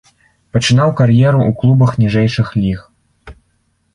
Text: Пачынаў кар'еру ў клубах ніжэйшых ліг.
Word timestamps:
Пачынаў 0.55 0.89
кар'еру 1.01 1.39
ў 1.43 1.51
клубах 1.59 1.91
ніжэйшых 2.03 2.47
ліг. 2.61 2.79